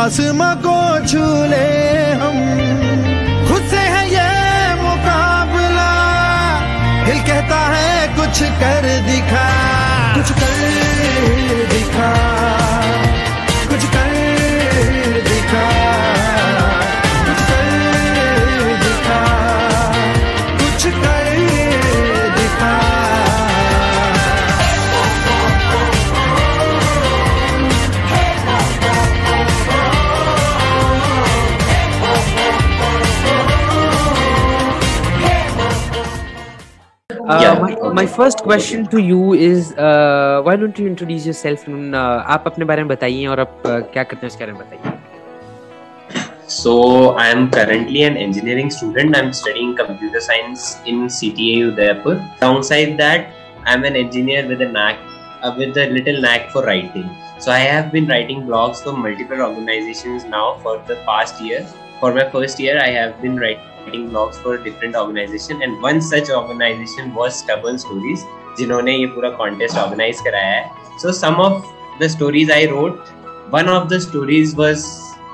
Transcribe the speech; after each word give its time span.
आसमां 0.00 0.54
को 0.56 0.76
छू 1.06 1.24
ले 1.44 1.66
हम। 2.12 2.36
खुद 3.48 3.62
से 3.70 3.82
है 3.94 4.02
ये 4.10 4.28
मुकाबला। 4.82 5.90
दिल 7.06 7.20
कहता 7.22 7.58
है, 7.74 8.08
कुछ 8.08 8.42
कर 8.42 8.86
दिखा। 9.10 9.48
कुछ 10.14 10.32
कर 10.32 11.69
Yeah. 37.29 37.59
my, 37.59 37.75
my 37.93 38.05
first 38.07 38.39
question 38.39 38.87
to 38.87 38.99
you 38.99 39.33
is 39.33 39.73
uh, 39.73 40.41
why 40.43 40.55
don't 40.55 40.79
you 40.79 40.87
introduce 40.87 41.23
yourself 41.23 41.67
and, 41.67 41.93
uh, 41.93 42.23
आप 42.35 42.47
अपने 42.47 42.65
बारे 42.65 42.83
में 42.83 42.87
बताइए 42.87 43.25
और 43.27 43.39
आप 43.39 43.61
uh, 43.65 43.81
क्या 43.93 44.03
करते 44.03 44.25
हैं 44.25 44.31
उसके 44.33 44.45
बारे 44.45 44.53
में 44.53 44.61
बताइए 44.61 44.93
So 46.47 46.73
I 47.23 47.27
am 47.35 47.51
currently 47.51 48.01
an 48.07 48.17
engineering 48.17 48.71
student. 48.71 49.15
I'm 49.19 49.31
studying 49.33 49.75
computer 49.75 50.19
science 50.19 50.65
in 50.87 51.05
CTA 51.17 51.67
Udaipur. 51.67 52.15
Alongside 52.41 52.97
that, 52.97 53.29
I'm 53.65 53.83
an 53.83 53.95
engineer 53.95 54.47
with 54.47 54.61
a 54.61 54.71
knack, 54.71 54.97
uh, 55.43 55.53
with 55.59 55.77
a 55.77 55.87
little 55.91 56.19
knack 56.21 56.49
for 56.49 56.63
writing. 56.63 57.07
So 57.37 57.51
I 57.51 57.59
have 57.59 57.91
been 57.91 58.07
writing 58.07 58.47
blogs 58.47 58.83
for 58.87 58.97
multiple 58.97 59.45
organizations 59.51 60.25
now 60.25 60.57
for 60.63 60.77
the 60.87 60.95
past 61.11 61.39
year. 61.39 61.67
For 61.99 62.13
my 62.13 62.29
first 62.29 62.59
year, 62.59 62.79
I 62.81 62.87
have 62.89 63.21
been 63.21 63.37
writing 63.37 64.09
blogs 64.11 64.35
for 64.45 64.57
different 64.57 64.95
organizations, 64.95 65.61
and 65.63 65.81
one 65.81 66.01
such 66.01 66.29
organization 66.29 67.13
was 67.13 67.39
Stubborn 67.43 67.77
Stories, 67.77 68.25
जिन्होंने 68.59 68.95
ये 68.97 69.07
पूरा 69.15 69.37
contest 69.41 69.77
organize 69.85 70.21
कराया 70.27 70.55
है. 70.55 70.71
So 70.99 71.11
some 71.11 71.39
of 71.47 71.65
the 71.99 72.09
stories 72.09 72.49
I 72.49 72.65
wrote, 72.71 73.13
one 73.49 73.69
of 73.69 73.89
the 73.89 73.99
stories 73.99 74.55
was 74.55 74.87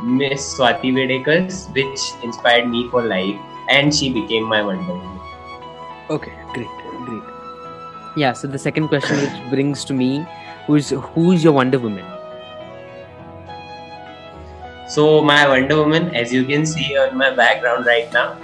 Miss 0.04 0.54
Swati 0.58 0.92
Vedekars, 1.00 1.64
which 1.80 2.10
inspired 2.24 2.68
me 2.68 2.88
for 2.90 3.04
life, 3.04 3.40
and 3.70 3.94
she 3.94 4.12
became 4.20 4.44
my 4.44 4.62
Wonder 4.62 4.94
Woman. 4.94 5.08
okay 6.14 6.32
great 6.54 6.80
great 7.08 8.18
yeah 8.22 8.34
so 8.34 8.48
the 8.48 8.60
second 8.60 8.88
question 8.94 9.20
which 9.20 9.36
brings 9.52 9.86
to 9.86 9.94
me 9.94 10.26
who's 10.66 10.90
who's 11.12 11.44
your 11.44 11.54
Wonder 11.54 11.80
Woman 11.80 12.04
So 14.88 15.22
my 15.22 15.48
Wonder 15.48 15.78
Woman, 15.78 16.14
as 16.14 16.34
you 16.34 16.44
can 16.46 16.66
see 16.66 16.98
on 16.98 17.18
my 17.18 17.34
background 17.34 17.86
right 17.86 18.12
now, 18.12 18.38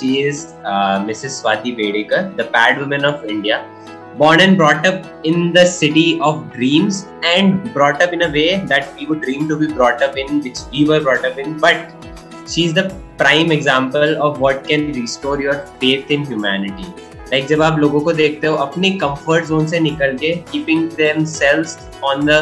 she 0.00 0.22
is 0.22 0.54
uh, 0.64 1.04
Mrs. 1.04 1.42
Swati 1.42 1.76
Vedekar, 1.76 2.36
the 2.36 2.44
Pad 2.44 2.78
Woman 2.78 3.04
of 3.04 3.24
India, 3.24 3.66
born 4.16 4.40
and 4.40 4.56
brought 4.56 4.86
up 4.86 5.04
in 5.24 5.52
the 5.52 5.66
city 5.66 6.18
of 6.20 6.50
dreams, 6.52 7.06
and 7.22 7.72
brought 7.74 8.00
up 8.00 8.14
in 8.14 8.22
a 8.22 8.30
way 8.30 8.64
that 8.64 8.94
we 8.96 9.06
would 9.06 9.20
dream 9.20 9.46
to 9.48 9.58
be 9.58 9.66
brought 9.72 10.02
up 10.02 10.16
in, 10.16 10.40
which 10.40 10.58
we 10.72 10.86
were 10.86 11.00
brought 11.00 11.24
up 11.24 11.36
in. 11.36 11.58
But 11.58 11.92
she's 12.48 12.72
the 12.72 12.94
prime 13.18 13.52
example 13.52 14.22
of 14.22 14.40
what 14.40 14.66
can 14.66 14.92
restore 14.92 15.40
your 15.40 15.58
faith 15.80 16.10
in 16.10 16.24
humanity. 16.24 16.88
Like 17.30 17.46
जब 17.48 17.62
आप 17.62 17.78
लोगों 17.78 18.00
को 18.00 18.12
देखते 18.12 18.46
हो 18.46 18.54
अपने 18.64 18.90
comfort 19.04 19.44
zone 19.46 19.66
से 19.68 19.80
निकल 19.80 20.16
के 20.18 20.34
keeping 20.50 20.90
themselves 20.96 21.76
on 22.02 22.24
the 22.30 22.38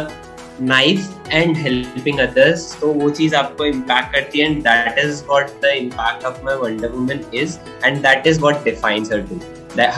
knife 0.62 1.28
and 1.32 1.58
helping 1.58 2.20
others 2.20 2.78
तो 2.82 2.92
वो 2.94 3.10
चीज़ 3.10 3.36
आपको 3.36 3.66
इम्पैक्ट 3.66 4.14
करती 4.14 4.40
है 4.40 4.52
and 4.52 4.62
that 4.64 5.00
is 5.06 5.24
what 5.30 5.50
the 5.64 5.74
impact 5.78 6.26
of 6.26 6.44
my 6.46 6.56
wonder 6.56 6.90
woman 6.92 7.26
is 7.34 7.58
and 7.86 8.02
that 8.04 8.28
is 8.28 8.40
what 8.42 8.64
defines 8.64 9.12
her 9.14 9.22
to 9.30 9.40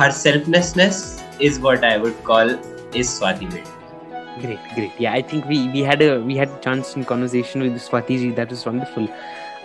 her 0.02 0.12
selflessness 0.24 1.00
is 1.42 1.62
what 1.62 1.84
I 1.86 1.98
would 1.98 2.22
call 2.26 2.58
is 2.96 3.08
Swati 3.10 3.46
Wade 3.46 3.74
great 4.40 4.60
great 4.76 4.96
yeah 5.00 5.14
i 5.14 5.22
think 5.22 5.46
we 5.48 5.58
we 5.74 5.82
had 5.82 6.02
a 6.02 6.20
we 6.22 6.36
had 6.36 6.50
a 6.50 6.60
chance 6.64 6.96
in 6.96 7.06
conversation 7.12 7.62
with 7.66 7.76
swati 7.84 8.18
ji 8.22 8.32
that 8.40 8.50
was 8.50 8.64
wonderful 8.66 9.06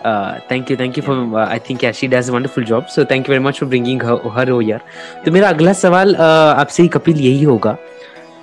uh, 0.03 0.39
thank 0.49 0.69
you 0.69 0.77
thank 0.77 0.99
you 0.99 1.03
for 1.03 1.15
uh, 1.15 1.47
i 1.47 1.59
think 1.59 1.81
yeah 1.81 1.91
she 1.91 2.07
does 2.07 2.29
a 2.29 2.33
wonderful 2.33 2.63
job 2.63 2.89
so 2.89 3.05
thank 3.05 3.27
you 3.27 3.33
very 3.33 3.43
much 3.47 3.59
for 3.59 3.65
bringing 3.65 3.99
her 3.99 4.17
her 4.37 4.47
over 4.49 4.61
here 4.61 4.81
तो 5.25 5.31
मेरा 5.31 5.49
अगला 5.49 5.73
सवाल 5.81 6.15
uh, 6.15 6.59
आपसे 6.63 6.83
ही 6.83 6.89
कपिल 6.89 7.19
यही 7.21 7.43
होगा 7.43 7.77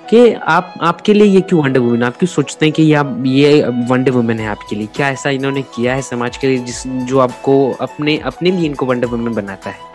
कि 0.09 0.31
आप, 0.33 0.73
आपके 0.81 1.13
लिए 1.13 1.25
ये 1.25 1.41
क्यों 1.41 1.61
वंडर 1.63 1.79
वुमेन 1.79 2.03
आप 2.03 2.17
क्यों 2.17 2.27
सोचते 2.27 2.65
हैं 2.65 2.73
कि 2.73 2.83
ये 2.83 2.93
आप, 2.93 3.23
ये 3.25 3.61
वंडर 3.89 4.11
वुमेन 4.11 4.39
है 4.39 4.47
आपके 4.47 4.75
लिए? 4.75 4.87
क्या 4.95 5.09
ऐसा 5.09 5.29
इन्होंने 5.29 5.61
किया 5.75 5.95
है 5.95 6.01
समाज 6.01 6.37
के 6.37 6.47
लिए 6.47 6.57
जिस, 6.57 6.87
जो 6.87 7.19
आपको 7.19 7.55
अपने 7.81 8.17
अपने 8.25 8.51
लिए 8.51 8.65
इनको 8.65 8.85
वंडर 8.85 9.07
वुमेन 9.07 9.35
बनाता 9.35 9.69
है? 9.69 9.87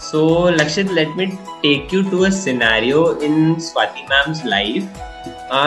So 0.00 0.48
Lakshit 0.50 0.92
let 0.92 1.16
me 1.16 1.26
take 1.62 1.94
you 1.94 2.02
to 2.10 2.24
a 2.24 2.30
scenario 2.30 3.20
in 3.22 3.54
Swati 3.60 4.06
ma'am's 4.10 4.42
life 4.46 5.04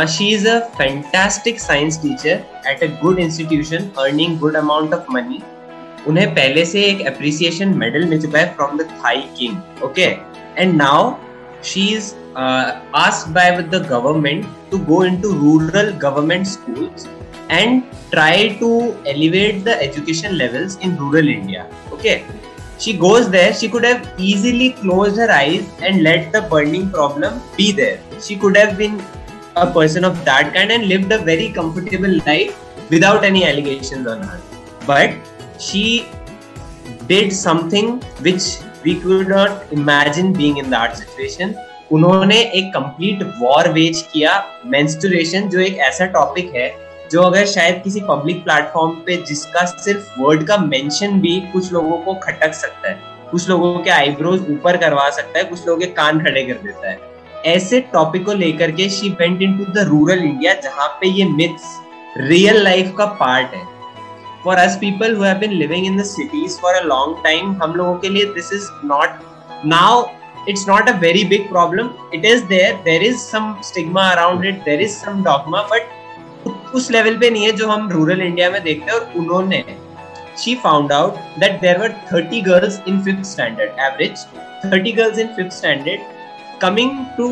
she 0.09 0.27
is 0.27 0.47
a 0.47 0.59
fantastic 0.77 1.59
science 1.59 2.01
teacher 2.01 2.43
at 2.67 2.83
a 2.83 2.87
good 3.01 3.19
institution 3.19 3.89
earning 3.99 4.39
good 4.39 4.55
amount 4.55 4.93
of 4.93 5.11
money 5.11 5.41
उन्हें 6.07 6.33
पहले 6.35 6.65
से 6.65 6.83
एक 6.83 7.05
अप्रिसिएशन 7.07 7.77
मेडल 7.77 8.05
मिल 8.05 8.21
चुका 8.21 8.39
है 8.39 8.53
from 8.55 8.77
the 8.77 8.89
Thai 8.99 9.23
king 9.37 9.83
okay? 9.83 10.30
and 10.61 10.77
now 10.77 11.19
she 11.61 11.93
is 11.93 12.13
uh, 12.35 12.81
asked 12.93 13.33
by 13.33 13.61
the 13.61 13.79
government 13.93 14.45
to 14.71 14.79
go 14.91 15.01
into 15.01 15.33
rural 15.45 15.91
government 15.93 16.47
schools 16.47 17.07
and 17.49 17.83
try 18.11 18.55
to 18.59 18.69
elevate 19.05 19.63
the 19.63 19.75
education 19.87 20.37
levels 20.37 20.77
in 20.77 20.95
rural 20.97 21.27
India. 21.27 21.69
Okay, 21.91 22.25
she 22.79 22.93
goes 22.97 23.29
there, 23.29 23.53
she 23.53 23.67
could 23.69 23.83
have 23.83 24.07
easily 24.17 24.71
closed 24.83 25.17
her 25.17 25.29
eyes 25.29 25.69
and 25.81 26.03
let 26.03 26.31
the 26.31 26.41
burning 26.53 26.89
problem 26.89 27.41
be 27.57 27.71
there. 27.71 27.99
She 28.21 28.37
could 28.37 28.55
have 28.57 28.77
been 28.77 29.01
a 29.55 29.69
person 29.71 30.05
of 30.05 30.23
that 30.25 30.53
kind 30.53 30.71
and 30.71 30.87
lived 30.87 31.11
a 31.11 31.17
very 31.17 31.51
comfortable 31.51 32.17
life 32.25 32.57
without 32.89 33.23
any 33.23 33.45
allegations 33.45 34.07
on 34.07 34.23
her. 34.23 34.41
But 34.87 35.15
she 35.59 36.07
did 37.07 37.33
something 37.33 37.99
which 38.21 38.59
we 38.85 38.95
could 38.95 39.27
not 39.29 39.71
imagine 39.71 40.33
being 40.33 40.57
in 40.57 40.69
that 40.71 40.97
situation. 40.97 41.53
उन्होंने 41.91 42.39
एक 42.41 42.71
complete 42.73 43.23
war 43.39 43.67
wage 43.69 44.01
किया 44.13 44.31
menstruation 44.65 45.49
जो 45.49 45.59
एक 45.59 45.77
ऐसा 45.77 46.05
topic 46.05 46.51
है, 46.55 46.69
जो 47.11 47.21
अगर 47.21 47.45
शायद 47.45 47.81
किसी 47.83 48.01
पब्लिक 48.01 48.43
प्लेटफॉर्म 48.43 48.91
पे 49.05 49.15
जिसका 49.27 49.65
सिर्फ़ 49.65 50.21
वर्ड 50.21 50.47
का 50.47 50.57
मेंशन 50.57 51.19
भी 51.21 51.39
कुछ 51.53 51.71
लोगों 51.73 51.97
को 51.97 52.13
खटक 52.13 52.53
सकता 52.53 52.89
है, 52.89 52.99
कुछ 53.31 53.49
लोगों 53.49 53.79
के 53.79 53.89
आईब्रोज 53.89 54.49
ऊपर 54.51 54.77
करवा 54.77 55.09
सकता 55.09 55.39
है, 55.39 55.45
कुछ 55.45 55.67
लोगों 55.67 55.79
के 55.79 55.87
कान 55.91 56.19
खड़े 56.19 56.43
कर 56.43 56.53
देता 56.53 56.89
है। 56.89 56.99
ऐसे 57.45 57.81
टॉपिक 57.93 58.25
को 58.25 58.33
लेकर 58.33 58.71
के 58.71 58.89
she 58.89 59.09
went 59.09 59.41
into 59.41 59.65
the 59.71 59.85
rural 59.87 60.23
India 60.23 60.53
जहाँ 60.53 60.87
पे 61.01 61.09
ये 61.09 61.25
मिथ्स 61.25 61.77
रियल 62.17 62.63
लाइफ 62.63 62.93
का 62.97 63.05
पार्ट 63.05 63.53
है। 63.55 63.70
for 64.44 64.58
us 64.58 64.76
people 64.80 65.16
who 65.16 65.24
have 65.24 65.38
been 65.38 65.52
living 65.62 65.86
in 65.86 65.96
the 66.00 66.04
cities 66.04 66.58
for 66.60 66.74
a 66.74 66.82
long 66.84 67.22
time 67.24 67.52
हम 67.62 67.74
लोगों 67.76 67.94
के 67.98 68.08
लिए 68.08 68.24
this 68.34 68.52
is 68.52 68.68
not 68.84 69.64
now 69.74 70.04
it's 70.50 70.64
not 70.66 70.88
a 70.88 70.92
very 71.02 71.22
big 71.30 71.46
problem 71.52 71.88
it 72.16 72.26
is 72.32 72.42
there 72.50 72.74
there 72.82 73.04
is 73.06 73.22
some 73.30 73.46
stigma 73.68 74.02
around 74.10 74.44
it 74.50 74.60
there 74.66 74.82
is 74.84 74.92
some 74.98 75.24
dogma 75.24 75.62
but 75.72 75.94
उस 76.74 76.90
level 76.90 77.16
पे 77.18 77.30
नहीं 77.30 77.44
है 77.44 77.52
जो 77.56 77.68
हम 77.68 77.88
रूरल 77.90 78.20
इंडिया 78.22 78.50
में 78.50 78.62
देखते 78.62 78.90
हैं 78.90 78.98
और 78.98 79.12
उन्होंने 79.18 79.64
she 80.40 80.54
found 80.62 80.92
out 80.92 81.18
that 81.42 81.60
there 81.60 81.78
were 81.82 81.90
30 82.08 82.40
girls 82.48 82.74
in 82.90 82.98
fifth 83.04 83.26
standard 83.26 83.78
average 83.84 84.24
30 84.64 84.92
girls 84.98 85.20
in 85.22 85.30
fifth 85.36 85.54
standard 85.58 86.00
coming 86.64 86.90
to 87.18 87.28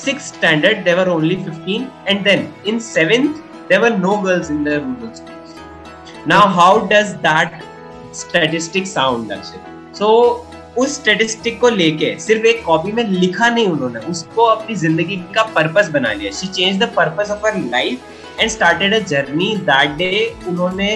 sixth 0.00 0.34
standard 0.34 0.84
there 0.88 0.96
were 0.96 1.08
only 1.14 1.36
15 1.44 1.90
and 2.06 2.26
then 2.30 2.44
in 2.72 2.80
seventh 2.88 3.40
there 3.70 3.80
were 3.80 3.94
no 3.96 4.20
girls 4.26 4.50
in 4.50 4.62
the 4.64 4.76
rural 4.80 5.14
schools 5.14 5.41
now 6.26 6.42
how 6.58 6.72
does 6.86 7.16
that 7.18 7.64
statistic 8.12 8.86
sound 8.86 9.28
Lakshit? 9.28 9.60
so 9.92 10.44
उस 10.78 10.94
statistic 10.94 11.58
को 11.60 11.68
लेके 11.68 12.08
सिर्फ 12.20 12.44
एक 12.46 12.62
copy 12.64 12.92
में 12.92 13.02
लिखा 13.04 13.48
नहीं 13.50 13.66
उन्होंने 13.68 14.00
उसको 14.10 14.42
अपनी 14.42 14.74
जिंदगी 14.82 15.16
का 15.34 15.42
पर्पस 15.54 15.88
बना 15.94 16.12
लिया 16.12 16.30
she 16.32 16.46
change 16.46 16.78
the 16.82 16.88
purpose 16.96 17.30
of 17.30 17.46
her 17.46 17.56
life 17.70 18.40
and 18.40 18.50
started 18.50 18.94
a 18.94 18.98
journey 19.08 19.54
that 19.70 19.96
day 19.98 20.10
उन्होंने 20.48 20.90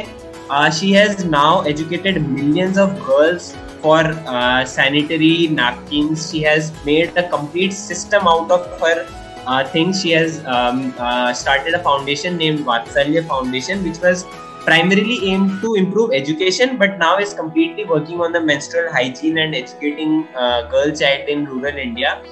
she 0.78 0.92
has 0.92 1.24
now 1.26 1.64
educated 1.68 2.18
millions 2.26 2.78
of 2.78 2.90
girls 3.08 3.52
for 3.82 4.02
uh, 4.26 4.64
sanitary 4.64 5.48
napkins. 5.48 6.30
She 6.30 6.42
has 6.42 6.72
made 6.86 7.16
a 7.16 7.28
complete 7.28 7.72
system 7.72 8.28
out 8.28 8.50
of 8.50 8.66
her 8.80 9.06
uh, 9.46 9.64
things. 9.68 10.00
She 10.02 10.12
has 10.12 10.38
um, 10.46 10.94
uh, 10.98 11.32
started 11.32 11.74
a 11.74 11.80
foundation 11.80 12.36
named 12.36 12.64
Vatsalya 12.64 13.26
Foundation, 13.26 13.82
which 13.84 13.98
was 13.98 14.24
primarily 14.66 15.30
aimed 15.30 15.60
to 15.62 15.74
improve 15.74 16.12
education, 16.12 16.76
but 16.76 16.98
now 16.98 17.18
is 17.18 17.34
completely 17.34 17.84
working 17.84 18.20
on 18.20 18.32
the 18.32 18.40
menstrual 18.40 18.92
hygiene 18.92 19.38
and 19.38 19.54
educating 19.54 20.28
uh, 20.36 20.68
girl 20.68 20.94
child 20.94 21.28
in 21.28 21.44
rural 21.46 21.76
India. 21.76 22.22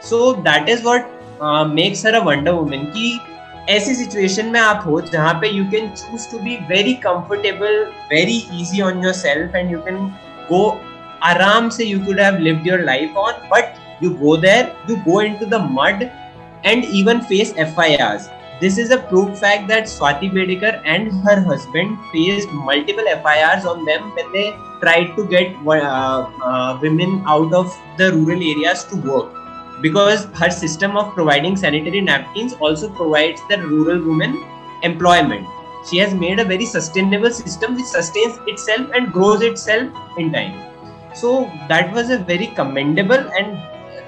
So 0.00 0.34
that 0.48 0.68
is 0.68 0.82
what 0.82 1.10
uh, 1.40 1.64
makes 1.64 2.02
her 2.02 2.14
a 2.14 2.24
wonder 2.24 2.56
woman. 2.56 2.92
Ki 2.92 3.20
ऐसी 3.68 3.94
situation 3.94 4.46
में 4.52 4.58
आप 4.60 4.82
हो 4.86 5.00
जहाँ 5.00 5.32
पे 5.40 5.48
you 5.48 5.64
can 5.70 5.88
choose 5.90 6.30
to 6.30 6.38
be 6.38 6.56
very 6.68 6.92
comfortable 7.04 7.78
very 8.10 8.36
easy 8.60 8.80
on 8.82 9.04
your 9.04 9.12
self 9.20 9.54
and 9.54 9.70
you 9.72 9.78
can 9.86 9.96
go 10.50 10.60
आराम 11.28 11.68
से 11.76 11.84
you 11.84 11.98
could 12.06 12.20
have 12.20 12.36
lived 12.48 12.66
your 12.66 12.80
life 12.84 13.16
on 13.18 13.48
but 13.52 13.74
you 14.00 14.10
go 14.20 14.36
there 14.36 14.74
you 14.88 14.96
go 15.04 15.20
into 15.20 15.46
the 15.46 15.58
mud 15.58 16.10
and 16.64 16.84
even 17.00 17.20
face 17.20 17.52
FIRs 17.74 18.28
this 18.61 18.77
is 18.77 18.91
a 18.91 18.97
proof 18.97 19.39
fact 19.39 19.67
that 19.69 19.85
Swati 19.85 20.29
Bedekar 20.31 20.81
and 20.83 21.11
her 21.23 21.39
husband 21.41 21.97
faced 22.11 22.49
multiple 22.51 23.05
FIRs 23.23 23.65
on 23.65 23.85
them 23.85 24.13
when 24.15 24.31
they 24.33 24.53
tried 24.81 25.15
to 25.15 25.25
get 25.27 25.55
uh, 25.65 26.29
uh, 26.43 26.79
women 26.81 27.23
out 27.25 27.53
of 27.53 27.73
the 27.97 28.11
rural 28.11 28.41
areas 28.41 28.83
to 28.85 28.97
work. 28.97 29.33
Because 29.81 30.25
her 30.35 30.49
system 30.49 30.97
of 30.97 31.13
providing 31.13 31.55
sanitary 31.55 32.01
napkins 32.01 32.53
also 32.53 32.89
provides 32.89 33.39
the 33.49 33.59
rural 33.59 34.03
women 34.03 34.43
employment. 34.83 35.47
She 35.89 35.97
has 35.99 36.13
made 36.13 36.39
a 36.39 36.43
very 36.43 36.65
sustainable 36.65 37.31
system 37.31 37.75
which 37.75 37.85
sustains 37.85 38.39
itself 38.45 38.89
and 38.93 39.13
grows 39.13 39.41
itself 39.41 39.89
in 40.17 40.33
time. 40.33 40.65
So 41.15 41.49
that 41.69 41.93
was 41.93 42.09
a 42.09 42.17
very 42.17 42.47
commendable 42.47 43.31
and 43.39 43.57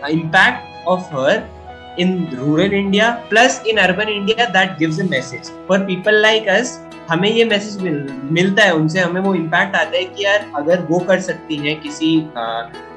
impact 0.09 0.67
of 0.85 1.09
her 1.09 1.49
in 1.97 2.29
rural 2.31 2.71
India 2.73 3.23
plus 3.29 3.61
in 3.65 3.79
urban 3.79 4.09
India 4.09 4.49
that 4.53 4.79
gives 4.79 4.99
a 4.99 5.03
message. 5.05 5.49
For 5.67 5.79
people 5.81 6.21
like 6.21 6.47
us 6.49 6.79
हमें 7.09 7.29
ये 7.29 7.45
message 7.45 7.81
मिल, 7.83 7.95
मिलता 8.31 8.63
है 8.63 8.73
उनसे 8.73 8.99
हमें 8.99 9.21
वो 9.21 9.33
impact 9.35 9.75
आता 9.75 9.97
है 9.97 10.03
कि 10.05 10.23
यार 10.25 10.51
अगर 10.55 10.81
वो 10.89 10.99
कर 11.07 11.19
सकती 11.21 11.55
हैं 11.57 11.79
किसी 11.81 12.11
आ, 12.37 12.45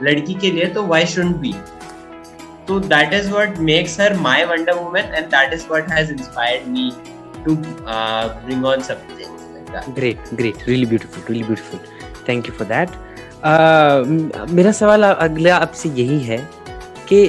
लड़की 0.02 0.35
के 0.35 0.50
लिए 0.50 0.67
तो 0.75 0.87
वाई 0.87 1.06
शुड 1.06 1.35
बी 1.37 1.52
तो 2.69 2.79
that 2.82 3.14
is 3.14 3.31
what 3.31 3.58
makes 3.70 4.00
her 4.00 4.17
my 4.19 4.44
wonder 4.44 4.75
woman 4.75 5.14
and 5.14 5.26
that 5.26 5.52
is 5.55 5.67
what 5.69 5.91
has 5.93 6.12
inspired 6.12 6.69
me 6.69 6.91
to 7.44 7.56
bring 7.56 8.64
on 8.64 8.82
something 8.82 9.94
great 9.94 10.35
great 10.35 10.69
really 10.69 10.87
beautiful 10.87 11.25
really 11.29 11.44
beautiful 11.44 11.81
thank 12.29 12.49
you 12.49 12.55
for 12.55 12.69
that 12.69 14.50
मेरा 14.50 14.73
सवाल 14.73 15.05
अगला 15.05 15.56
आपसे 15.56 15.88
यही 15.88 16.20
है 16.25 16.38
कि 17.08 17.25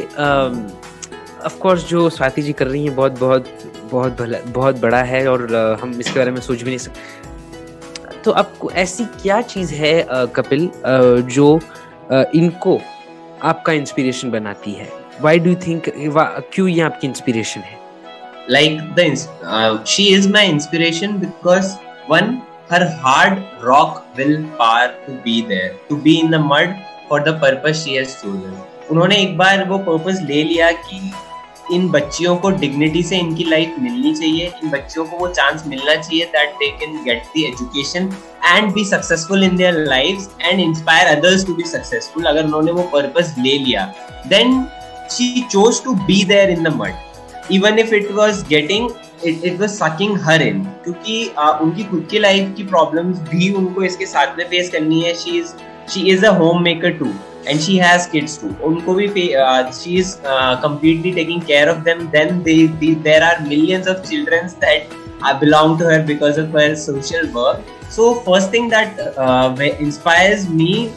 of 1.45 1.57
course 1.59 1.87
जो 1.89 2.09
स्वाति 2.09 2.41
जी 2.41 2.53
कर 2.53 2.67
रही 2.67 2.85
हैं 2.85 2.95
बहुत 2.95 3.19
बहुत 3.19 3.47
बहुत 3.91 4.17
भला 4.21 4.37
बहुत 4.47 4.79
बड़ा 4.79 5.01
है 5.03 5.27
और 5.27 5.55
हम 5.81 5.99
इसके 5.99 6.19
बारे 6.19 6.31
में 6.31 6.41
सोच 6.41 6.57
भी 6.57 6.69
नहीं 6.69 6.77
सकते 6.77 8.21
तो 8.23 8.31
आपको 8.31 8.71
ऐसी 8.83 9.05
क्या 9.21 9.41
चीज़ 9.53 9.73
है 9.73 9.93
कपिल 10.35 10.69
जो 11.35 11.59
इनको 12.35 12.79
आपका 13.43 13.73
इंस्पिरेशन 13.73 14.31
बनाती 14.31 14.71
है? 14.71 14.87
व्हाई 15.21 15.39
डू 15.39 15.55
थिंक 15.67 15.89
क्यों 16.53 16.67
ये 16.67 16.81
आपकी 16.81 17.07
इंस्पिरेशन 17.07 17.61
है? 17.61 17.83
The 18.47 19.05
uh, 19.43 19.83
she 19.83 20.03
is 20.15 20.27
my 20.33 20.41
inspiration 20.47 21.13
because 21.19 21.69
one 22.07 22.27
her 22.71 22.85
hard 23.03 23.39
rock 23.63 24.03
willpower 24.17 24.91
to 25.05 25.15
be 25.23 25.37
there 25.51 25.71
to 25.89 25.97
be 26.03 26.13
in 26.19 26.29
the 26.35 26.41
mud 26.49 26.75
for 27.07 27.19
the 27.27 27.33
purpose 27.45 27.81
she 27.83 27.95
has 27.99 28.13
chosen. 28.19 28.53
उन्होंने 28.91 29.15
एक 29.21 29.37
बार 29.37 29.63
वो 29.69 29.77
purpose 29.87 30.19
ले 30.25 30.43
लिया 30.43 30.71
कि 30.71 30.99
इन 31.73 31.87
बच्चियों 31.89 32.35
को 32.37 32.49
डिग्निटी 32.49 33.01
से 33.03 33.17
इनकी 33.17 33.43
लाइफ 33.43 33.75
मिलनी 33.79 34.13
चाहिए, 34.15 34.51
इन 34.63 34.69
बच्चियों 34.69 35.05
को 35.05 35.17
वो 35.17 35.27
चांस 35.27 35.63
मिलना 35.67 35.95
चाहिए 35.95 36.25
that 36.35 36.53
they 36.59 36.69
can 36.79 37.03
get 37.03 37.23
the 37.35 37.43
education 37.45 38.11
and 38.45 38.73
be 38.73 38.85
successful 38.85 39.43
in 39.43 39.55
their 39.57 39.79
lives 39.87 40.29
and 40.41 40.59
inspire 40.59 41.15
others 41.17 41.45
to 41.45 41.55
be 41.55 41.63
successful 41.69 42.25
अगर 42.25 42.45
उन्होंने 42.45 42.71
वो 42.71 42.83
पर्पस 42.93 43.33
ले 43.39 43.57
लिया 43.57 43.85
then 44.27 44.63
she 45.11 45.41
chose 45.51 45.83
to 45.83 45.93
be 46.05 46.23
there 46.23 46.49
in 46.49 46.63
the 46.63 46.73
mud 46.75 47.51
even 47.51 47.79
if 47.79 47.93
it 47.95 48.11
was 48.11 48.43
getting 48.49 48.89
it 49.25 49.43
it 49.45 49.59
was 49.59 49.69
sucking 49.69 50.17
her 50.23 50.41
in 50.41 50.63
क्योंकि 50.83 51.25
उनकी 51.61 51.83
खुद 51.83 52.07
की 52.11 52.19
life 52.19 52.53
की 52.57 52.63
प्रॉब्लम्स 52.63 53.19
भी 53.29 53.53
उनको 53.53 53.83
इसके 53.83 54.05
साथ 54.05 54.37
में 54.37 54.45
फेस 54.49 54.69
करनी 54.69 55.01
है. 55.01 55.13
She 55.15 55.37
is 55.39 55.53
she 55.93 56.09
is 56.11 56.25
a 56.25 56.29
home 56.37 56.61
maker 56.63 56.91
too 56.99 57.11
and 57.47 57.61
she 57.61 57.77
has 57.77 58.07
kids 58.07 58.37
too. 58.37 58.49
unko 58.69 58.95
bhi 59.15 59.25
uh, 59.45 59.71
she 59.71 59.97
is 59.97 60.19
uh, 60.25 60.59
completely 60.61 61.13
taking 61.13 61.41
care 61.41 61.69
of 61.69 61.83
them. 61.83 62.09
Then 62.11 62.43
they, 62.43 62.67
they, 62.67 62.93
there 62.93 63.23
are 63.23 63.41
millions 63.47 63.87
of 63.87 64.07
children 64.09 64.49
that 64.59 65.39
belong 65.39 65.77
to 65.79 65.85
her 65.85 66.03
because 66.03 66.37
of 66.37 66.51
her 66.51 66.75
social 66.75 67.31
work. 67.31 67.61
So 67.89 68.15
first 68.21 68.51
thing 68.51 68.69
that 68.69 68.99
uh, 69.17 69.55
inspires 69.79 70.49
me 70.49 70.91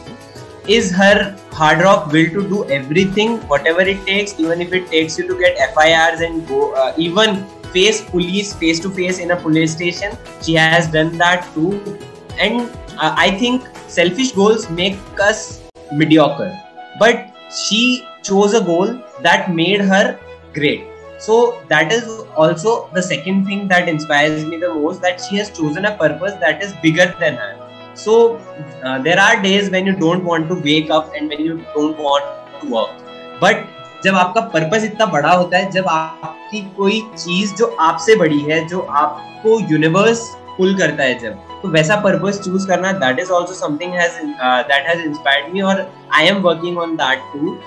is 0.67 0.91
her 0.91 1.37
hard 1.51 1.81
rock 1.81 2.11
will 2.11 2.29
to 2.29 2.47
do 2.49 2.65
everything 2.69 3.37
whatever 3.47 3.81
it 3.81 4.05
takes. 4.05 4.39
Even 4.39 4.61
if 4.61 4.73
it 4.73 4.89
takes 4.89 5.17
you 5.17 5.27
to 5.27 5.39
get 5.39 5.73
firs 5.73 6.21
and 6.21 6.47
go 6.47 6.73
uh, 6.73 6.93
even 6.97 7.45
face 7.77 8.01
police 8.01 8.53
face 8.53 8.79
to 8.79 8.89
face 8.89 9.19
in 9.19 9.29
a 9.29 9.35
police 9.35 9.73
station 9.73 10.17
she 10.41 10.55
has 10.55 10.87
done 10.87 11.17
that 11.19 11.47
too. 11.53 11.97
And 12.39 12.69
uh, 12.99 13.15
i 13.17 13.31
think 13.39 13.67
selfish 13.87 14.31
goals 14.33 14.69
make 14.69 14.97
us 15.29 15.68
mediocre 15.91 16.51
but 16.99 17.27
she 17.51 18.05
chose 18.23 18.53
a 18.53 18.61
goal 18.61 18.87
that 19.21 19.53
made 19.53 19.81
her 19.81 20.19
great 20.53 20.83
so 21.19 21.61
that 21.67 21.91
is 21.91 22.05
also 22.35 22.89
the 22.93 23.01
second 23.01 23.45
thing 23.45 23.67
that 23.67 23.89
inspires 23.89 24.45
me 24.45 24.57
the 24.57 24.73
most 24.73 25.01
that 25.01 25.19
she 25.19 25.35
has 25.37 25.49
chosen 25.49 25.85
a 25.85 25.95
purpose 25.97 26.33
that 26.45 26.63
is 26.63 26.73
bigger 26.81 27.13
than 27.19 27.35
her 27.35 27.55
so 27.93 28.37
uh, 28.83 28.99
there 28.99 29.19
are 29.19 29.41
days 29.41 29.69
when 29.69 29.85
you 29.85 29.95
don't 29.95 30.23
want 30.23 30.47
to 30.47 30.55
wake 30.61 30.89
up 30.89 31.13
and 31.15 31.29
when 31.29 31.41
you 31.41 31.57
don't 31.73 31.97
want 31.97 32.23
to 32.61 32.69
work 32.69 32.95
but 33.41 33.65
जब 34.03 34.15
आपका 34.15 34.41
purpose 34.51 34.83
इतना 34.83 35.05
बड़ा 35.13 35.31
होता 35.31 35.57
है 35.57 35.69
जब 35.71 35.87
आपकी 35.87 36.61
कोई 36.77 37.01
चीज़ 37.17 37.53
जो 37.55 37.65
आपसे 37.87 38.15
बड़ी 38.15 38.39
है 38.39 38.65
जो 38.67 38.79
आपको 39.01 39.59
यूनिवर्स 39.71 40.21
पुल 40.57 40.77
करता 40.77 41.03
है 41.03 41.17
जब 41.19 41.48
तो 41.61 41.69
वैसा 41.69 41.95
पर्पस 42.01 42.39
चूज़ 42.43 42.67
करना 42.67 42.91
that 42.99 43.19
is 43.19 43.31
also 43.31 43.53
something 43.53 43.93
that 43.93 44.87
has 44.87 45.01
inspired 45.01 45.53
me 45.53 45.61
और 45.71 45.89
I 46.19 46.27
am 46.27 46.41
working 46.41 46.77
on 46.77 46.95
that 46.95 47.33
too 47.33 47.57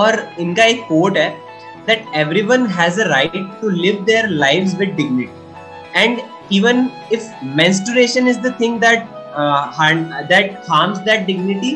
और 0.00 0.28
इनका 0.40 0.64
एक 0.64 0.84
कोट 0.88 1.16
है 1.16 1.32
everyone 2.14 2.66
has 2.66 2.98
a 2.98 3.08
right 3.08 3.34
to 3.60 3.70
live 3.70 4.06
their 4.06 4.28
lives 4.42 4.74
with 4.74 4.96
dignity 4.96 5.30
and 5.94 6.22
even 6.50 6.90
if 7.10 7.26
menstruation 7.42 8.26
is 8.26 8.38
the 8.40 8.52
thing 8.52 8.78
that 8.80 9.08
uh, 9.34 9.66
harm, 9.66 10.08
that 10.28 10.64
harms 10.66 11.00
that 11.00 11.26
dignity 11.26 11.74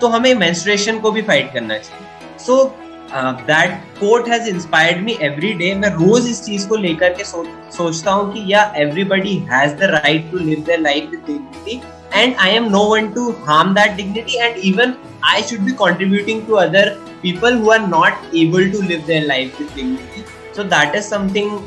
तो 0.00 0.08
हमें 0.08 0.32
menstruation 0.34 1.00
को 1.02 1.10
भी 1.12 1.22
fight 1.22 1.52
करना 1.52 1.78
चाहिए 1.78 2.38
so 2.38 2.58
that 3.10 3.70
quote 4.00 4.28
has 4.28 4.48
inspired 4.48 5.02
me 5.04 5.16
every 5.22 5.52
day 5.54 5.74
मैं 5.74 5.88
रोज 5.90 6.28
इस 6.30 6.42
चीज़ 6.44 6.66
को 6.68 6.76
लेकर 6.76 7.12
के 7.12 7.24
सो, 7.24 7.44
सोचता 7.76 8.10
हूँ 8.10 8.32
कि 8.32 8.44
या 8.52 8.62
everybody 8.76 9.36
has 9.50 9.74
the 9.74 9.90
right 9.92 10.30
to 10.30 10.38
live 10.38 10.64
the 10.68 10.76
life 10.80 11.10
with 11.10 11.20
dignity 11.26 11.80
and 12.14 12.34
I 12.36 12.50
am 12.50 12.68
no 12.70 12.82
one 12.86 13.08
to 13.12 13.30
harm 13.46 13.74
that 13.74 13.96
dignity 13.96 14.36
and 14.36 14.56
even 14.64 14.94
I 15.24 15.42
should 15.42 15.60
be 15.60 15.72
contributing 15.80 16.46
to 16.46 16.54
other 16.56 16.90
people 17.22 17.58
who 17.58 17.70
are 17.70 17.80
not 17.88 18.34
able 18.36 18.70
to 18.70 18.82
live 18.82 19.02
their 19.06 19.24
life 19.26 19.60
with 19.60 19.70
dignity 19.76 20.24
so 20.56 20.64
that 20.66 20.94
is 20.94 21.04
something 21.04 21.58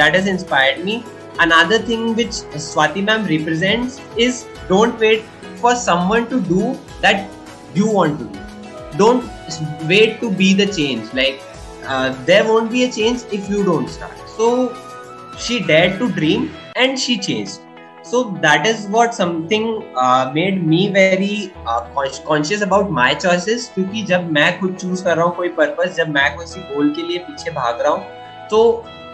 that 0.00 0.14
is 0.14 0.28
inspired 0.28 0.84
me 0.84 1.02
another 1.40 1.88
thing 1.88 2.14
which 2.16 2.34
Swati 2.62 3.02
ma'am 3.02 3.26
represent 3.26 4.18
is 4.20 4.44
don't 4.68 5.00
wait 5.00 5.24
for 5.62 5.74
someone 5.76 6.24
to 6.30 6.40
do 6.48 6.74
that 7.02 7.28
you 7.76 7.86
want 7.92 8.18
to 8.18 8.24
do 8.24 8.98
don't 8.98 9.35
wait 9.88 10.20
to 10.20 10.30
be 10.30 10.54
the 10.54 10.66
change 10.66 11.12
like 11.12 11.40
uh, 11.84 12.08
there 12.24 12.44
won't 12.44 12.70
be 12.70 12.84
a 12.84 12.90
change 12.90 13.22
if 13.32 13.48
you 13.48 13.64
don't 13.64 13.88
start 13.88 14.16
so 14.36 14.74
she 15.38 15.60
dared 15.60 15.98
to 15.98 16.08
dream 16.10 16.50
and 16.74 16.98
she 16.98 17.18
changed 17.18 17.60
so 18.02 18.22
that 18.42 18.66
is 18.66 18.86
what 18.86 19.14
something 19.14 19.82
uh, 19.96 20.30
made 20.32 20.64
me 20.64 20.88
very 20.90 21.52
uh, 21.66 21.80
conscious 22.24 22.62
about 22.62 22.90
my 22.90 23.12
choices 23.14 23.70
क्योंकि 23.74 24.02
जब 24.10 24.30
मैं 24.32 24.58
खुद 24.60 24.76
choose 24.80 25.04
कर 25.04 25.16
रहा 25.16 25.24
हूँ 25.26 25.34
कोई 25.36 25.48
purpose 25.56 25.94
जब 25.96 26.08
मैं 26.08 26.28
किसी 26.38 26.60
गोल 26.74 26.92
के 26.94 27.02
लिए 27.02 27.18
पीछे 27.28 27.50
भाग 27.50 27.80
रहा 27.80 27.92
हूँ 27.92 28.48
तो 28.50 28.60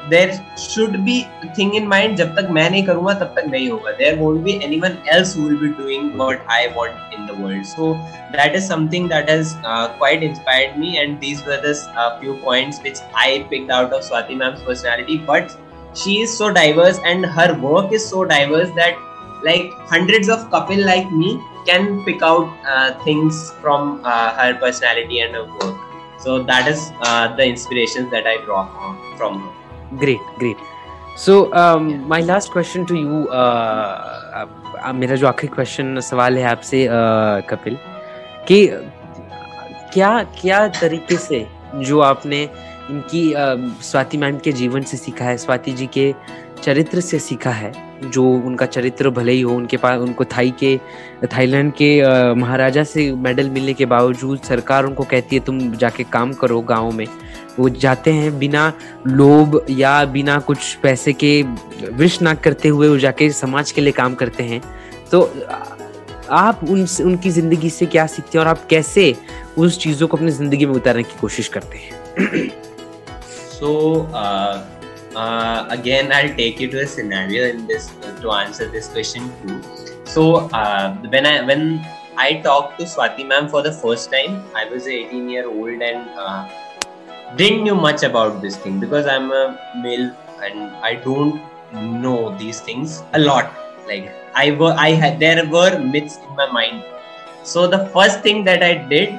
there 0.09 0.31
should 0.59 0.95
be 1.05 1.21
thing 1.57 1.75
in 1.75 1.87
mind 1.87 2.15
जब 2.17 2.35
तक 2.35 2.47
मैं 2.57 2.69
नहीं 2.69 2.83
करूंगा 2.85 3.13
तब 3.13 3.33
तक 3.37 3.47
नहीं 3.49 3.69
होगा 3.69 3.91
there 3.97 4.17
won't 4.19 4.41
be 4.43 4.59
any 4.65 4.79
one 4.79 4.97
else 5.13 5.35
will 5.37 5.55
be 5.57 5.67
doing 5.81 6.11
what 6.19 6.45
I 6.51 6.67
want 6.77 7.13
in 7.13 7.25
the 7.25 7.37
world 7.41 7.65
so 7.65 7.93
that 8.35 8.55
is 8.55 8.67
something 8.67 9.09
that 9.09 9.29
has 9.29 9.53
quite 9.65 10.23
inspired 10.23 10.77
me 10.79 10.95
and 10.97 11.19
these 11.19 11.43
were 11.47 11.61
the 11.65 11.73
few 12.21 12.33
points 12.45 12.81
which 12.83 13.01
I 13.23 13.39
picked 13.49 13.71
out 13.71 13.93
of 13.93 14.03
Swati 14.03 14.35
ma'am's 14.35 14.61
personality 14.67 15.17
but 15.29 15.57
she 15.93 16.21
is 16.21 16.37
so 16.37 16.51
diverse 16.53 16.99
and 17.05 17.25
her 17.25 17.53
work 17.59 17.91
is 17.91 18.07
so 18.07 18.23
diverse 18.23 18.69
that 18.75 18.97
like 19.43 19.71
hundreds 19.93 20.29
of 20.29 20.49
couple 20.51 20.83
like 20.85 21.11
me 21.11 21.39
can 21.65 22.03
pick 22.05 22.21
out 22.21 22.49
uh, 22.65 22.93
things 23.03 23.51
from 23.61 24.01
uh, 24.03 24.33
her 24.35 24.53
personality 24.55 25.19
and 25.21 25.35
her 25.35 25.45
work 25.45 25.75
so 26.19 26.41
that 26.43 26.67
is 26.67 26.91
uh, 27.01 27.35
the 27.35 27.45
inspirations 27.45 28.11
that 28.11 28.27
i 28.27 28.37
draw 28.45 28.63
from 29.17 29.41
her 29.41 29.60
Great 29.98 30.20
great 30.38 30.56
so 31.16 31.52
um, 31.52 31.88
yeah. 31.88 31.96
my 31.96 32.20
last 32.20 32.50
question 32.50 32.86
to 32.86 32.94
you 32.94 33.28
uh, 33.28 34.46
uh, 34.84 34.92
मेरा 34.94 35.16
जो 35.16 35.26
आखिरी 35.26 35.54
question 35.54 36.00
सवाल 36.00 36.38
है 36.38 36.44
आपसे 36.44 36.84
uh, 36.86 37.48
Kapil 37.50 37.76
कि 38.48 38.66
क्या 39.92 40.22
क्या 40.40 40.66
तरीके 40.80 41.16
से 41.16 41.46
जो 41.76 42.00
आपने 42.00 42.42
इनकी 42.42 43.28
uh, 43.32 43.82
स्वाति 43.82 44.18
मैम 44.18 44.38
के 44.38 44.52
जीवन 44.52 44.82
से 44.82 44.96
सीखा 44.96 45.24
है 45.24 45.36
स्वाति 45.38 45.72
जी 45.72 45.86
के 45.86 46.14
चरित्र 46.62 47.00
से 47.00 47.18
सीखा 47.18 47.50
है 47.50 47.72
जो 48.10 48.24
उनका 48.46 48.66
चरित्र 48.66 49.10
भले 49.10 49.32
ही 49.32 49.40
हो 49.40 49.54
उनके 49.54 49.76
पास 49.76 50.00
उनको 50.00 50.24
थाई 50.24 50.50
के 50.62 50.78
थाईलैंड 51.32 51.72
के 51.72 51.90
महाराजा 52.34 52.84
से 52.84 53.10
मेडल 53.12 53.50
मिलने 53.50 53.72
के 53.74 53.86
बावजूद 53.86 54.40
सरकार 54.40 54.84
उनको 54.84 55.04
कहती 55.04 55.36
है 55.36 55.42
तुम 55.44 55.60
जाके 55.72 56.04
काम 56.12 56.32
करो 56.32 56.60
गाँव 56.60 56.90
में 56.92 57.06
वो 57.58 57.68
जाते 57.84 58.12
हैं 58.12 58.38
बिना 58.38 58.72
लोभ 59.06 59.64
या 59.70 60.04
बिना 60.12 60.38
कुछ 60.48 60.74
पैसे 60.82 61.12
के 61.24 61.42
विश 62.00 62.20
ना 62.22 62.34
करते 62.46 62.68
हुए 62.68 62.88
वो 62.88 62.98
जाके 62.98 63.30
समाज 63.32 63.72
के 63.72 63.80
लिए 63.80 63.92
काम 63.92 64.14
करते 64.22 64.42
हैं 64.42 64.60
तो 65.10 65.20
आप 66.32 66.60
उन 66.64 66.86
उनकी 67.04 67.30
ज़िंदगी 67.30 67.70
से 67.70 67.86
क्या 67.86 68.06
सीखते 68.06 68.38
हैं 68.38 68.44
और 68.44 68.50
आप 68.50 68.66
कैसे 68.70 69.14
उस 69.58 69.78
चीज़ों 69.78 70.08
को 70.08 70.16
अपनी 70.16 70.30
ज़िंदगी 70.30 70.66
में 70.66 70.74
उतारने 70.74 71.02
की 71.02 71.18
कोशिश 71.20 71.48
करते 71.56 71.78
हैं 71.78 72.48
so 73.52 73.72
again 75.72 76.12
I 76.12 76.28
take 76.38 76.60
you 76.62 76.68
to 76.70 76.78
a 76.78 76.84
scenario 76.94 77.46
in 77.46 77.66
this 77.66 77.90
to 78.22 78.28
answer 78.30 78.70
this 78.70 78.88
question 78.92 79.28
too 79.42 79.60
so 80.12 80.30
when 80.54 81.26
I 81.26 81.40
when 81.40 81.80
I 82.14 82.34
talked 82.36 82.78
to 82.78 82.84
Swati 82.84 83.26
ma'am 83.26 83.48
for 83.48 83.62
the 83.62 83.72
first 83.72 84.10
time. 84.12 84.44
I 84.54 84.66
was 84.66 84.86
18 84.86 85.30
year 85.30 85.48
old 85.48 85.80
and 85.80 86.10
uh, 86.14 86.46
didn't 87.36 87.64
know 87.64 87.74
much 87.74 88.02
about 88.02 88.40
this 88.42 88.56
thing 88.56 88.78
because 88.78 89.06
I'm 89.06 89.30
a 89.32 89.58
male 89.82 90.14
and 90.42 90.76
I 90.76 90.94
don't 90.96 91.40
know 91.72 92.36
these 92.38 92.60
things 92.60 93.02
a 93.14 93.18
lot. 93.18 93.52
Like 93.86 94.12
I 94.34 94.50
were 94.52 94.74
I 94.76 94.90
had 94.90 95.18
there 95.18 95.44
were 95.48 95.78
myths 95.78 96.16
in 96.16 96.36
my 96.36 96.50
mind. 96.50 96.84
So 97.42 97.66
the 97.66 97.86
first 97.88 98.20
thing 98.20 98.44
that 98.44 98.62
I 98.62 98.74
did 98.74 99.14